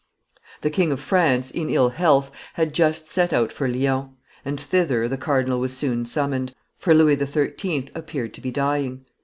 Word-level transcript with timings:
The 0.61 0.71
King 0.71 0.91
of 0.91 0.99
France, 0.99 1.51
in 1.51 1.69
ill 1.69 1.89
health, 1.89 2.31
had 2.55 2.73
just 2.73 3.07
set 3.07 3.31
out 3.31 3.53
for 3.53 3.67
Lyons; 3.67 4.09
and 4.43 4.59
thither 4.59 5.07
the 5.07 5.15
cardinal 5.15 5.59
was 5.59 5.77
soon 5.77 6.05
summoned, 6.05 6.55
for 6.75 6.95
Louis 6.95 7.17
XIII. 7.17 7.87
appeared 7.93 8.33
to 8.33 8.41
be 8.41 8.49
dying. 8.49 9.05